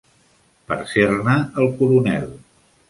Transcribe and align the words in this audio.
per 0.71 0.79
ser-ne 0.93 1.37
el 1.65 1.71
coronel. 1.81 2.29